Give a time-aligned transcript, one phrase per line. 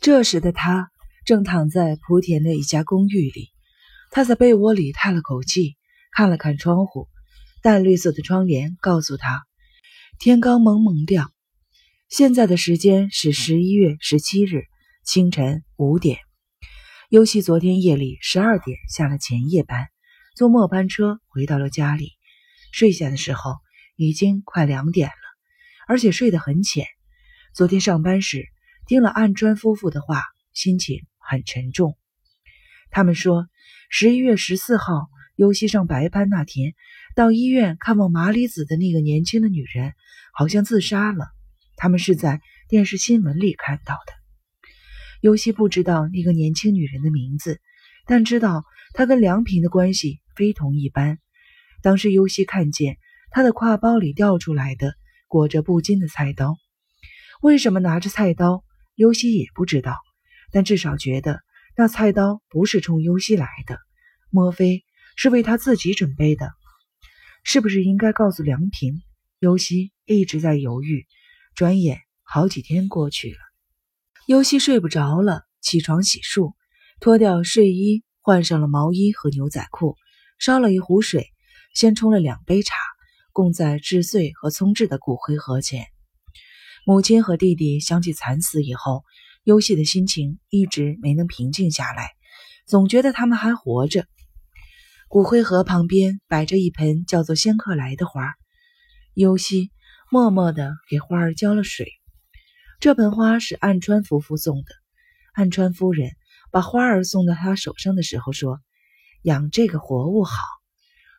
[0.00, 0.90] 这时的他
[1.26, 3.50] 正躺在莆田的一家公寓里，
[4.10, 5.76] 他在被窝里叹了口气，
[6.10, 7.06] 看了看窗户，
[7.60, 9.44] 淡绿色的窗帘告诉他，
[10.18, 11.30] 天刚蒙蒙亮。
[12.08, 14.62] 现在的时间是十一月十七日
[15.04, 16.18] 清晨五点。
[17.10, 19.88] 尤西昨天夜里十二点下了前夜班，
[20.34, 22.12] 坐末班车回到了家里，
[22.72, 23.56] 睡下的时候
[23.96, 25.14] 已经快两点了，
[25.86, 26.86] 而且睡得很浅。
[27.52, 28.46] 昨天上班时。
[28.90, 31.96] 听了岸川夫妇的话，心情很沉重。
[32.90, 33.46] 他们说，
[33.88, 36.74] 十一月十四号尤西上白班那天，
[37.14, 39.92] 到医院看望麻里子的那个年轻的女人，
[40.34, 41.28] 好像自杀了。
[41.76, 44.12] 他们是在电视新闻里看到的。
[45.20, 47.60] 尤西不知道那个年轻女人的名字，
[48.06, 51.20] 但知道她跟梁平的关系非同一般。
[51.80, 52.96] 当时尤西看见
[53.30, 54.94] 她的挎包里掉出来的
[55.28, 56.56] 裹着布巾的菜刀，
[57.40, 58.64] 为什么拿着菜刀？
[59.00, 59.96] 尤西也不知道，
[60.52, 61.40] 但至少觉得
[61.74, 63.78] 那菜刀不是冲尤西来的，
[64.28, 64.84] 莫非
[65.16, 66.52] 是为他自己准备的？
[67.42, 69.00] 是不是应该告诉梁平？
[69.38, 71.06] 尤西一直在犹豫。
[71.54, 73.38] 转眼好几天过去了，
[74.26, 76.52] 尤西睡不着了，起床洗漱，
[77.00, 79.96] 脱掉睡衣，换上了毛衣和牛仔裤，
[80.38, 81.32] 烧了一壶水，
[81.74, 82.76] 先冲了两杯茶，
[83.32, 85.86] 供在志穗和聪志的骨灰盒前。
[86.86, 89.04] 母亲和弟弟相继惨死以后，
[89.44, 92.12] 优希的心情一直没能平静下来，
[92.66, 94.06] 总觉得他们还活着。
[95.06, 98.34] 骨灰盒旁边摆着一盆叫做仙客来的花，
[99.14, 99.70] 优希
[100.10, 101.86] 默默地给花儿浇了水。
[102.80, 104.72] 这盆花是岸川夫妇送的。
[105.34, 106.12] 岸川夫人
[106.50, 108.58] 把花儿送到他手上的时候说
[109.22, 110.42] ：“养这个活物好。”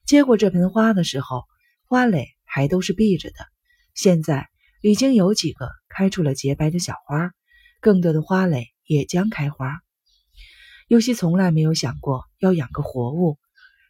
[0.08, 1.44] 接过这盆花的时候，
[1.86, 3.36] 花蕾还都是闭着的。
[3.94, 4.51] 现在。
[4.82, 7.32] 已经有几个开出了洁白的小花，
[7.82, 9.80] 更多的花蕾也将开花。
[10.88, 13.38] 尤西从来没有想过要养个活物，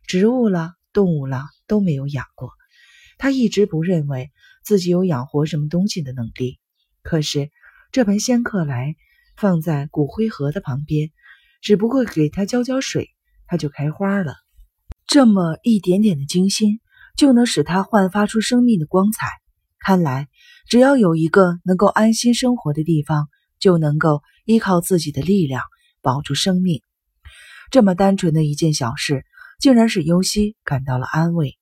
[0.06, 2.52] 植物了、动物了都没有养过。
[3.18, 4.32] 他一直不认为
[4.66, 6.60] 自己有养活什么东西的能力。
[7.04, 7.50] 可是
[7.94, 8.98] 这盆仙客来
[9.38, 11.10] 放在骨灰盒的旁边，
[11.62, 13.10] 只不过给它浇浇水，
[13.48, 14.36] 它就开花了。
[15.08, 16.82] 这么一点点的精心，
[17.16, 19.28] 就能使它焕发出生命的光彩。
[19.80, 20.28] 看来。
[20.72, 23.28] 只要有一个能够安心生活的地方，
[23.60, 25.64] 就能够依靠自己的力量
[26.02, 26.82] 保住生命。
[27.72, 29.26] 这么单纯的一件小事，
[29.60, 31.58] 竟然使尤西感到了安慰。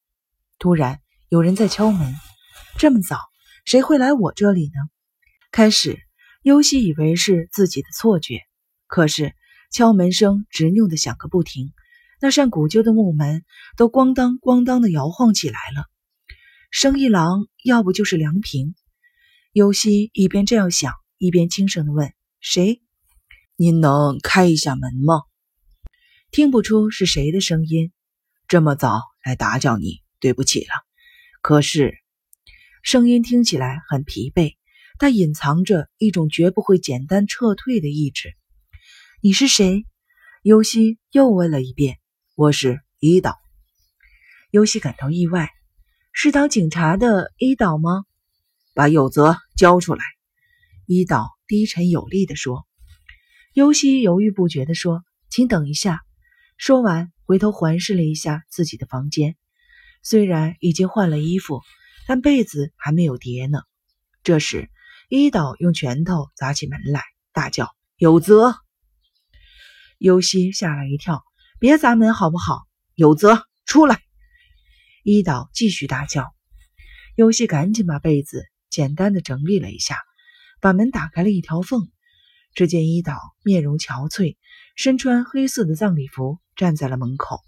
[0.59, 2.13] 突然有人在敲门，
[2.77, 3.17] 这么早，
[3.65, 4.91] 谁会来我这里呢？
[5.51, 5.97] 开始，
[6.43, 8.41] 尤西以为是自己的错觉，
[8.85, 9.33] 可是
[9.71, 11.73] 敲门声执拗的响个不停，
[12.21, 13.43] 那扇古旧的木门
[13.75, 15.85] 都咣当咣当的摇晃起来了。
[16.69, 18.75] 生意郎，要不就是梁平。
[19.59, 22.81] 尤西一边这样想，一边轻声的问：“谁？
[23.57, 25.23] 您能开一下门吗？”
[26.31, 27.91] 听不出是谁的声音。
[28.47, 30.69] 这么早来打搅你，对不起了。
[31.41, 31.93] 可是，
[32.83, 34.55] 声音听起来很疲惫，
[34.97, 38.37] 但隐藏着一种绝不会简单撤退的意志。
[39.21, 39.83] 你是谁？
[40.41, 41.97] 尤西又问了一遍。
[42.35, 43.35] 我是伊岛。
[44.51, 45.49] 尤西感到意外，
[46.13, 48.05] 是当警察的伊岛吗？
[48.79, 50.05] 把有泽交出来，
[50.85, 52.65] 伊岛低沉有力地说。
[53.51, 55.99] 尤西犹豫不决地说：“请等一下。”
[56.55, 59.35] 说完，回头环视了一下自己的房间，
[60.01, 61.61] 虽然已经换了衣服，
[62.07, 63.63] 但被子还没有叠呢。
[64.23, 64.69] 这时，
[65.09, 67.03] 伊岛用拳头砸起门来，
[67.33, 68.55] 大叫：“有泽！”
[69.99, 71.25] 尤西吓了一跳
[71.59, 72.61] ：“别砸门好不好？
[72.95, 74.01] 有泽，出来！”
[75.03, 76.33] 伊岛继续大叫。
[77.17, 78.45] 尤西赶紧把被子。
[78.69, 79.97] 简单的整理了一下，
[80.61, 81.89] 把门打开了一条缝。
[82.55, 84.35] 只见伊岛面容憔悴，
[84.75, 87.41] 身穿黑色的葬礼服，站在了门口。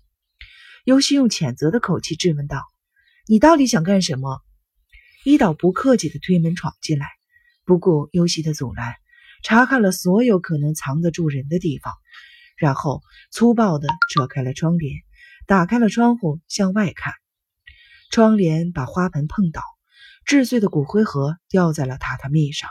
[0.85, 2.63] 尤西用谴责的口气质问道
[3.27, 4.41] ：“你到底想干什么？”
[5.25, 7.07] 伊岛不客气的推门闯进来，
[7.65, 8.95] 不顾尤西的阻拦，
[9.43, 11.93] 查看了所有可能藏得住人的地方，
[12.57, 13.01] 然后
[13.31, 14.93] 粗暴的扯开了窗帘，
[15.47, 17.13] 打开了窗户向外看。
[18.11, 19.61] 窗帘把花盆碰倒。
[20.25, 22.69] 致碎的骨灰盒掉在了榻榻米上。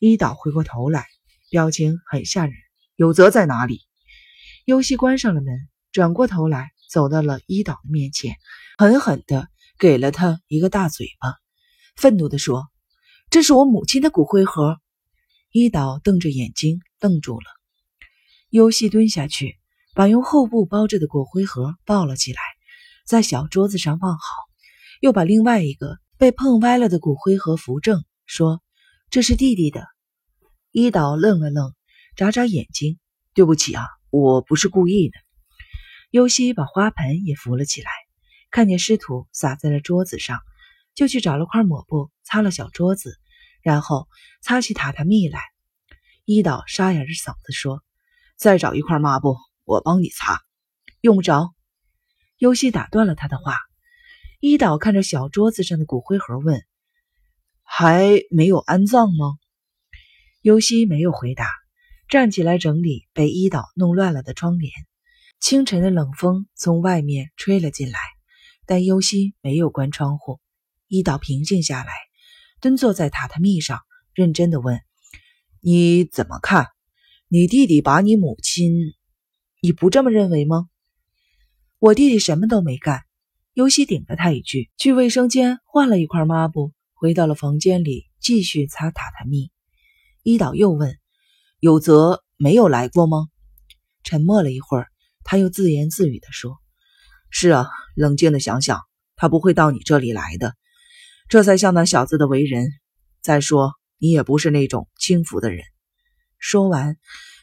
[0.00, 1.06] 伊岛回过头来，
[1.50, 2.54] 表情很吓人。
[2.96, 3.80] 有泽在哪里？
[4.64, 8.36] 尤西关上了门，转过头来，走到了伊岛的面前，
[8.78, 9.48] 狠狠地
[9.78, 11.34] 给了他一个大嘴巴，
[11.96, 12.68] 愤怒地说
[13.30, 14.78] ：“这是我母亲的骨灰盒。”
[15.50, 17.46] 伊岛瞪着眼睛愣住了。
[18.50, 19.56] 尤西蹲下去，
[19.94, 22.40] 把用厚布包着的骨灰盒抱了起来，
[23.06, 24.24] 在小桌子上放好，
[25.00, 25.98] 又把另外一个。
[26.16, 28.62] 被碰歪了的骨灰盒扶正，说
[29.10, 29.86] ：“这是弟弟的。”
[30.70, 31.74] 伊岛愣了愣，
[32.16, 32.98] 眨眨眼睛
[33.34, 35.14] ：“对不起啊，我不是故意的。”
[36.10, 37.90] 尤西把花盆也扶了起来，
[38.52, 40.38] 看见湿土洒在了桌子上，
[40.94, 43.18] 就去找了块抹布擦了小桌子，
[43.60, 44.06] 然后
[44.40, 45.40] 擦起榻榻米来。
[46.24, 47.82] 伊岛沙哑着嗓子说
[48.38, 50.40] ：“再找一块抹布，我帮你擦。”
[51.02, 51.52] 用不着。
[52.38, 53.58] 尤西打断了他的话。
[54.46, 56.62] 伊岛看着小桌子上的骨灰盒问
[57.64, 59.38] ：“还没有安葬吗？”
[60.42, 61.48] 尤西没有回答，
[62.10, 64.70] 站起来整理被伊岛弄乱了的窗帘。
[65.40, 67.98] 清晨的冷风从外面吹了进来，
[68.66, 70.40] 但尤西没有关窗户。
[70.88, 71.94] 伊岛平静下来，
[72.60, 73.80] 蹲坐在榻榻米上，
[74.12, 74.78] 认真的问
[75.64, 76.66] ：“你怎么看？
[77.28, 78.74] 你弟弟把你母亲……
[79.62, 80.68] 你不这么认为吗？”
[81.80, 83.06] 我弟弟什么都没干。
[83.54, 89.52] 尤西顶了他一句，去卫生间换了一块抹布，回到了房间里继续擦榻榻米。
[90.24, 90.98] 伊岛又问
[91.60, 93.28] ：“有泽没有来过吗？”
[94.02, 94.88] 沉默了一会儿。
[95.22, 96.58] 他又自言自语地说
[97.30, 98.80] ：“是啊，冷静的想想，
[99.14, 100.56] 他不会到你这里来的。
[101.28, 102.66] 这才像那小子的为人。
[103.22, 105.64] 再说，你也不是那种轻浮的人。”
[106.38, 106.96] 说完，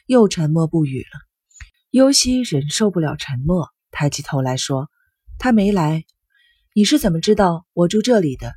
[0.04, 1.20] 又沉默不语了。
[1.88, 4.90] 尤西忍受不了沉默，抬起头来说
[5.42, 6.04] ：“他没来。
[6.72, 8.54] 你是怎么知道我住这里的？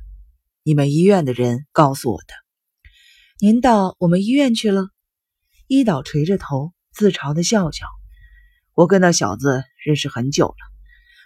[0.62, 2.34] 你们医院的人告诉我的。
[3.40, 4.86] 您到我们医院去了？”
[5.66, 7.86] 伊岛垂着头，自嘲地笑笑。
[8.72, 10.54] 我跟那小子认识很久了，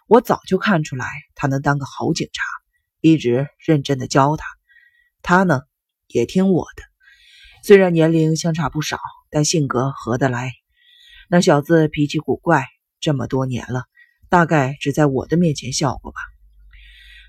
[0.06, 1.04] 我早就看出来
[1.34, 2.42] 他能当个好警察，
[3.02, 4.46] 一直认真的教他。
[5.20, 5.60] 他呢
[6.06, 6.82] 也听我的，
[7.62, 8.98] 虽然年龄相差不少，
[9.28, 10.54] 但性格合得来。
[11.28, 12.64] 那小子脾气古怪，
[12.98, 13.84] 这么多年了，
[14.30, 16.18] 大概只在我的面前笑过吧。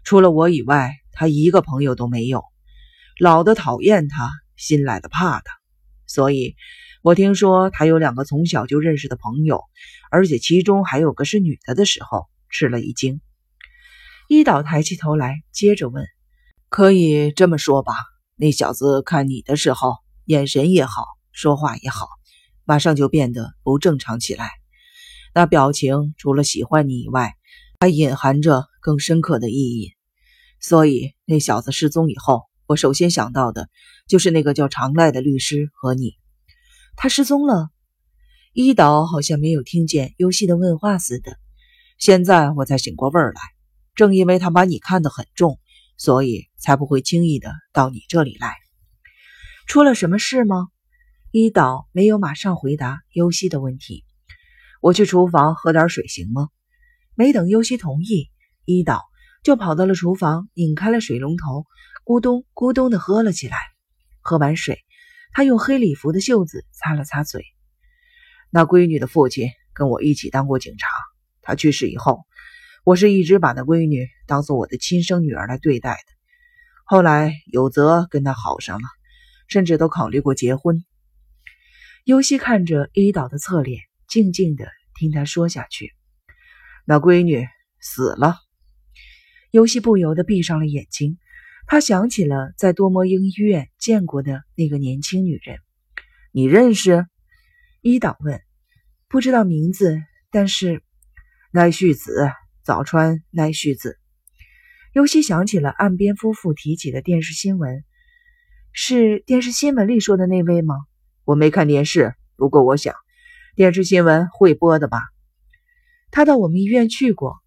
[0.05, 2.45] 除了我以外，他一个朋友都没有，
[3.19, 5.53] 老的讨厌他，新来的怕他，
[6.07, 6.55] 所以。
[7.03, 9.63] 我听说他有两个从小就认识的朋友，
[10.11, 13.21] 而且其中还有个是女的的时候，吃了一惊。
[14.27, 16.05] 一岛抬起头来，接着问
[16.69, 17.93] ：“可以这么说吧？
[18.35, 19.95] 那小子看你的时候，
[20.25, 22.07] 眼神也好，说话也好，
[22.65, 24.51] 马上就变得不正常起来。
[25.33, 27.35] 那表情除了喜欢你以外，
[27.79, 29.93] 还隐含着更深刻的意义。
[30.59, 33.69] 所以那小子失踪以后，我首先想到的
[34.07, 36.15] 就是那个叫常赖的律师和你。”
[36.97, 37.69] 他失踪了，
[38.53, 41.37] 伊岛好像没有听见尤西的问话似的。
[41.97, 43.41] 现在我才醒过味儿来，
[43.95, 45.59] 正因为他把你看得很重，
[45.97, 48.55] 所以才不会轻易的到你这里来。
[49.65, 50.67] 出了什么事吗？
[51.31, 54.03] 伊岛没有马上回答尤西的问题。
[54.81, 56.49] 我去厨房喝点水行吗？
[57.15, 58.29] 没等尤西同意，
[58.65, 59.03] 伊岛
[59.43, 61.65] 就跑到了厨房，拧开了水龙头，
[62.03, 63.57] 咕咚咕咚的喝了起来。
[64.21, 64.79] 喝完水。
[65.33, 67.45] 他用黑礼服的袖子擦了擦嘴。
[68.49, 70.87] 那闺女的父亲跟我一起当过警察。
[71.41, 72.25] 他去世以后，
[72.83, 76.13] 我是一直把那闺女当做我的亲生女儿来对待的。
[76.83, 78.87] 后来有泽跟她好上了，
[79.47, 80.83] 甚至都考虑过结婚。
[82.03, 83.79] 尤西看着伊岛的侧脸，
[84.11, 85.93] 静静的听他说下去。
[86.83, 87.47] 那闺女
[87.79, 88.35] 死了。
[89.51, 91.17] 尤西不由得闭上了眼睛。
[91.65, 95.59] 他想起了在多摩英医院见过的那个年轻女人，
[96.33, 97.05] 你认识？
[97.79, 98.41] 伊岛问。
[99.07, 100.83] 不知道名字，但是
[101.51, 102.29] 奈绪子，
[102.63, 103.97] 早川奈绪子。
[104.91, 107.85] 尤其想起了岸边夫妇提起的电视新闻，
[108.73, 110.75] 是电视新闻里说的那位吗？
[111.23, 112.93] 我没看电视，不过我想，
[113.55, 115.01] 电视新闻会播的吧。
[116.09, 117.37] 他到我们医院去过。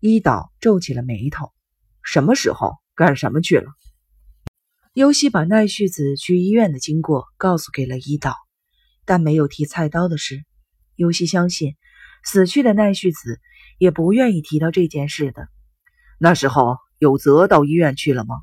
[0.00, 1.52] 伊岛皱起了眉头。
[2.02, 2.76] 什么时候？
[2.94, 3.66] 干什么去了？
[4.94, 8.34] 尤西把奈绪子去医院的经过告诉给了伊岛，
[9.04, 10.42] 但没有提菜刀的事。
[10.94, 11.76] 尤西相信，
[12.24, 13.38] 死去的奈绪子
[13.76, 15.48] 也不愿意提到这件事的。
[16.18, 18.36] 那时候有泽到医院去了吗？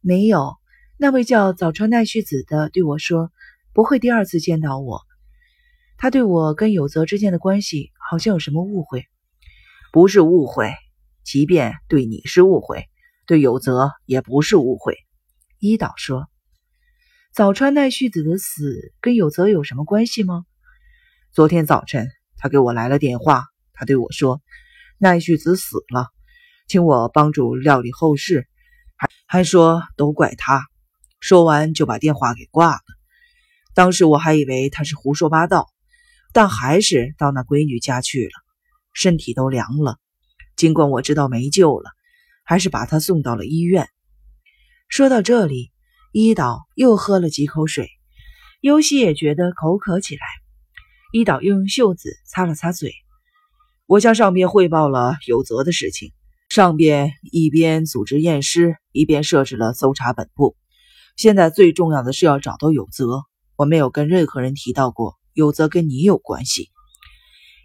[0.00, 0.54] 没有。
[0.96, 3.32] 那位叫早川奈绪子的对我说，
[3.72, 5.00] 不会第二次见到我。
[6.02, 9.06] 他对我跟有泽之间的关系好像有什么误会。
[9.92, 10.74] 不是误会，
[11.22, 12.88] 即便对你是误会。
[13.24, 14.96] 对有泽也不是误会，
[15.60, 16.28] 伊岛说
[17.32, 20.44] ：“早川奈绪子的死跟有泽有什么关系吗？”
[21.30, 24.42] 昨天早晨，他给我来了电话，他对我说
[24.98, 26.08] ：“奈绪子死了，
[26.66, 28.48] 请我帮助料理后事，
[28.96, 30.66] 还还说都怪他。”
[31.20, 32.80] 说完就把电话给挂了。
[33.72, 35.71] 当时我还以为他是胡说八道，
[36.32, 38.32] 但还是到那闺女家去了，
[38.92, 39.98] 身体都凉了。
[40.56, 41.90] 尽管我知道没救了。
[42.44, 43.88] 还是把她送到了医院。
[44.88, 45.70] 说到这里，
[46.10, 47.88] 伊岛又喝了几口水，
[48.60, 50.20] 优希也觉得口渴起来。
[51.12, 52.92] 伊岛又用袖子擦了擦嘴。
[53.86, 56.12] 我向上边汇报了有泽的事情，
[56.48, 60.56] 上边一边组织验尸，一边设置了搜查本部。
[61.16, 63.22] 现在最重要的是要找到有泽。
[63.54, 66.70] 我没有跟任何人提到过有则跟你有关系，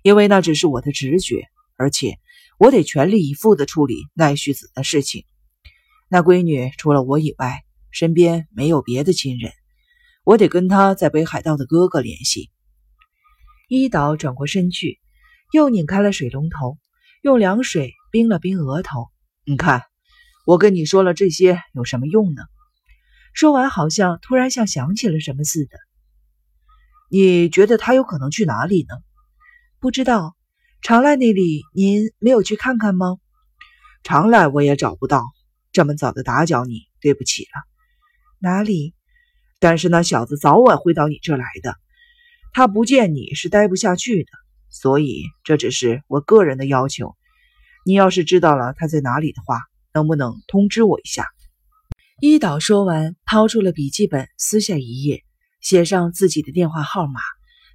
[0.04, 2.18] 因为那只是我的直觉，而且
[2.58, 5.26] 我得全力以赴地处理奈绪子的事情。
[6.10, 9.52] 那闺女除了我以外，身边没有别的亲人，
[10.24, 12.50] 我得跟她在北海道的哥哥联系。
[13.68, 15.00] 伊岛转过身去，
[15.52, 16.78] 又拧开了水龙头，
[17.22, 19.10] 用凉水冰了冰额头。
[19.44, 19.84] 你看，
[20.46, 22.44] 我跟你说了这些有什么用呢？
[23.34, 25.78] 说完，好像突然像想起了什么似的。
[27.10, 28.96] 你觉得他有可能去哪里呢？
[29.80, 30.36] 不知道，
[30.82, 33.18] 常来那里您没有去看看吗？
[34.04, 35.24] 常来我也找不到。
[35.72, 37.64] 这么早的打搅你，对不起了。
[38.40, 38.94] 哪里？
[39.60, 41.76] 但是那小子早晚会到你这来的。
[42.52, 44.30] 他不见你是待不下去的，
[44.70, 47.16] 所以这只是我个人的要求。
[47.86, 49.62] 你要是知道了他在哪里的话，
[49.94, 51.26] 能不能通知我一下？
[52.20, 55.24] 一岛说完，掏出了笔记本，撕下一页，
[55.60, 57.20] 写上自己的电话号码，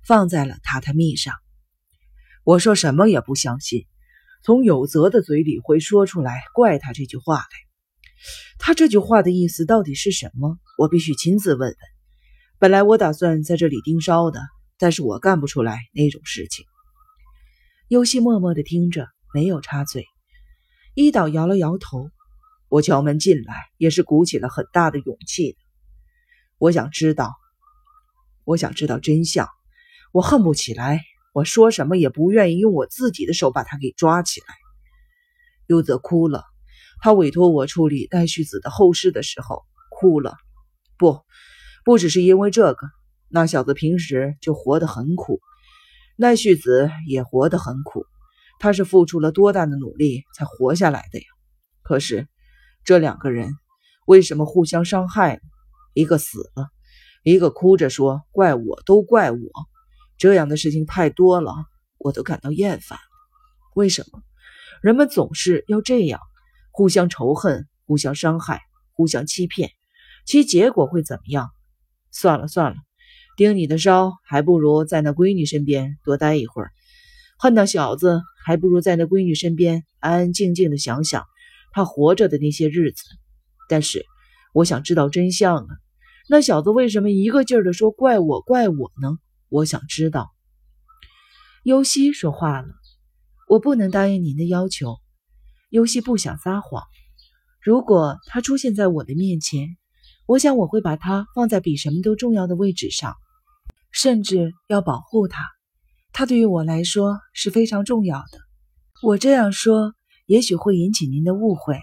[0.06, 1.34] 放在了榻榻米上。
[2.44, 3.86] 我说什么也不相信，
[4.42, 7.46] 从有泽的嘴里会说出来怪他这句话来。
[8.58, 10.58] 他这句话的意思到底是什么？
[10.78, 11.76] 我必须亲自问问。
[12.58, 14.40] 本来我打算在这里盯梢的，
[14.78, 16.64] 但是我干不出来那种事情。
[17.88, 20.06] 尤西默默地听着，没有插嘴。
[20.94, 22.10] 伊岛摇了摇头。
[22.68, 25.58] 我敲门进来，也是鼓起了很大的勇气的。
[26.56, 27.34] 我想知道，
[28.44, 29.48] 我想知道真相。
[30.12, 31.00] 我恨不起来，
[31.32, 34.46] 我说什么也不愿意用我自己的手把他给抓起来。
[35.66, 36.44] 优泽哭了，
[37.00, 40.36] 他委托我处理奈绪子的后事的时候哭了。
[40.98, 41.20] 不，
[41.84, 42.86] 不只是因为这个，
[43.28, 45.40] 那小子平时就活得很苦，
[46.16, 48.06] 奈绪子也活得很苦。
[48.58, 51.24] 他是付出了多大的努力才活下来的呀？
[51.82, 52.28] 可是。
[52.84, 53.52] 这两个人
[54.06, 55.40] 为什么互相伤害？
[55.94, 56.66] 一个死了，
[57.22, 59.38] 一个哭着说：“怪我，都怪我。”
[60.18, 61.52] 这样的事情太多了，
[61.98, 62.98] 我都感到厌烦。
[63.74, 64.22] 为什么
[64.82, 66.20] 人们总是要这样，
[66.70, 68.60] 互相仇恨、互相伤害、
[68.92, 69.70] 互相欺骗？
[70.24, 71.50] 其结果会怎么样？
[72.10, 72.76] 算了算了，
[73.36, 76.70] 盯你的梢，还不如在那闺女身边多待一会儿。
[77.38, 81.24] 恨那小子，还不如在那闺女身边安安静静的想想。
[81.72, 83.02] 他活着的那些日子，
[83.68, 84.04] 但是
[84.52, 85.66] 我想知道真相啊！
[86.28, 89.18] 那小子为什么一个劲儿的说怪我怪我呢？
[89.48, 90.30] 我想知道。
[91.62, 92.68] 尤西说话了
[93.48, 94.98] ：“我不能答应您的要求。”
[95.70, 96.82] 尤西不想撒谎。
[97.60, 99.76] 如果他出现在我的面前，
[100.26, 103.14] 我想我会把他放在比什么都重要的位置上，
[103.90, 105.48] 甚至要保护他。
[106.12, 108.38] 他对于我来说是非常重要的。
[109.02, 109.94] 我这样说。
[110.26, 111.78] 也许会引起您的误会，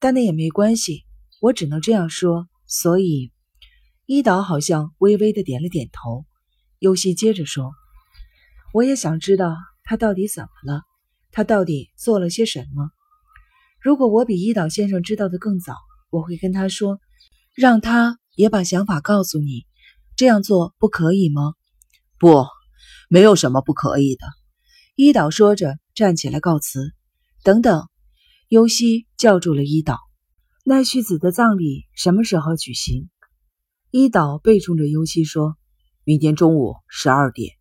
[0.00, 1.04] 但那也没关系。
[1.40, 2.48] 我只能这样说。
[2.66, 3.30] 所以，
[4.06, 6.26] 伊岛好像微微的点了点头。
[6.78, 7.72] 尤西接着说
[8.74, 10.82] ：“我也想知道他到底怎么了，
[11.32, 12.90] 他到底做了些什么。
[13.80, 15.74] 如果我比伊岛先生知道的更早，
[16.10, 17.00] 我会跟他说，
[17.54, 19.64] 让他也把想法告诉你。
[20.16, 21.54] 这样做不可以吗
[22.20, 22.44] ？”“不，
[23.08, 24.26] 没有什么不可以的。”
[24.96, 26.92] 伊岛说着，站起来告辞。
[27.42, 27.88] 等等，
[28.48, 29.98] 尤西叫住了伊岛。
[30.62, 33.08] 奈绪子的葬礼什么时候举行？
[33.96, 35.54] 伊岛背冲着尤西说
[36.02, 37.52] ：“明天中午十二点，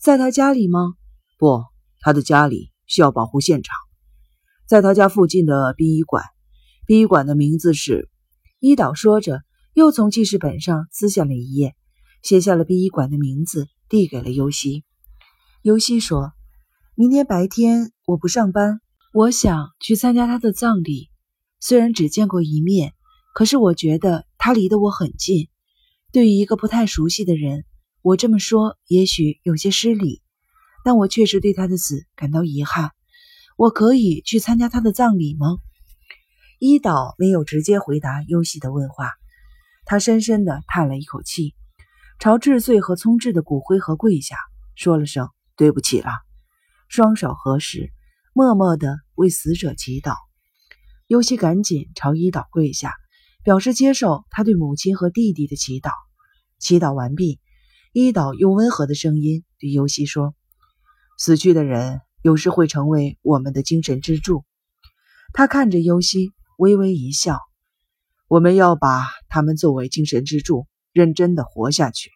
[0.00, 0.94] 在他家里吗？
[1.38, 1.62] 不，
[2.00, 3.76] 他的家里需要保护现场，
[4.66, 6.24] 在他家附近的殡仪馆。
[6.86, 8.10] 殡仪馆的名字是……”
[8.58, 9.42] 伊岛说着，
[9.74, 11.76] 又从记事本上撕下了一页，
[12.20, 14.82] 写下了殡仪馆的名字，递给了尤西。
[15.62, 16.32] 尤西说
[16.98, 18.80] ：“明天白天我不上班。”
[19.14, 21.10] 我想去参加他的葬礼，
[21.60, 22.93] 虽然只见过一面，
[23.34, 25.48] 可是我觉得他离得我很近。
[26.12, 27.64] 对于一个不太熟悉的人，
[28.00, 30.22] 我这么说也许有些失礼，
[30.84, 32.92] 但我确实对他的死感到遗憾。
[33.56, 35.58] 我可以去参加他的葬礼吗？
[36.60, 39.10] 伊岛没有直接回答优希的问话，
[39.84, 41.54] 他深深地叹了一口气，
[42.20, 44.36] 朝治穗和聪智的骨灰盒跪下，
[44.76, 46.10] 说了声对不起了，
[46.88, 47.92] 双手合十。
[48.32, 50.16] 默默地为死者祈祷，
[51.06, 52.94] 尤其赶紧朝伊岛跪下，
[53.44, 55.90] 表示接受他对母亲和弟弟的祈祷。
[56.58, 57.40] 祈祷完毕，
[57.92, 60.34] 伊岛用温和的声音对尤西说
[61.18, 64.44] ：“死去的人有时会成为我们的精神支柱。”
[65.34, 67.38] 他看着尤西，微微一笑
[68.28, 72.10] ：“我们要把他们作为精神支柱，认真的活下去。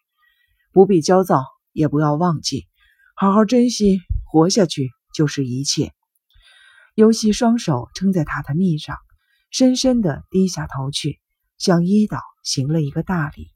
[0.71, 1.43] 不必焦躁，
[1.73, 2.65] 也不要忘记，
[3.15, 5.93] 好好珍惜，活下去就是一切。
[6.95, 8.97] 尤西双手撑在榻榻米上，
[9.49, 11.19] 深深地低下头去，
[11.57, 13.51] 向伊岛行了一个大礼。